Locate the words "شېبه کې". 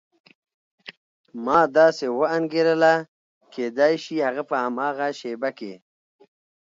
5.19-5.73